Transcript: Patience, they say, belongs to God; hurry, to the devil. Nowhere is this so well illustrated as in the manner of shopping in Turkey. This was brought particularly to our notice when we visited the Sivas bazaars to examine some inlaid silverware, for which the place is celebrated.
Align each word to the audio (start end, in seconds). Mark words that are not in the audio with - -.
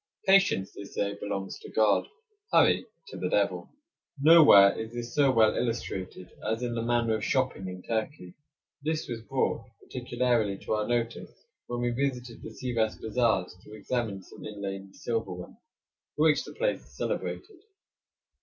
Patience, 0.25 0.73
they 0.73 0.85
say, 0.85 1.13
belongs 1.21 1.59
to 1.59 1.69
God; 1.69 2.07
hurry, 2.51 2.87
to 3.09 3.17
the 3.17 3.29
devil. 3.29 3.69
Nowhere 4.19 4.75
is 4.75 4.91
this 4.91 5.13
so 5.13 5.29
well 5.31 5.55
illustrated 5.55 6.31
as 6.43 6.63
in 6.63 6.73
the 6.73 6.81
manner 6.81 7.13
of 7.15 7.23
shopping 7.23 7.67
in 7.67 7.83
Turkey. 7.83 8.33
This 8.81 9.07
was 9.07 9.21
brought 9.21 9.69
particularly 9.79 10.57
to 10.65 10.73
our 10.73 10.87
notice 10.87 11.29
when 11.67 11.81
we 11.81 11.91
visited 11.91 12.41
the 12.41 12.49
Sivas 12.49 12.95
bazaars 12.99 13.55
to 13.63 13.73
examine 13.75 14.23
some 14.23 14.43
inlaid 14.43 14.95
silverware, 14.95 15.55
for 16.15 16.23
which 16.23 16.45
the 16.45 16.55
place 16.55 16.83
is 16.83 16.97
celebrated. 16.97 17.59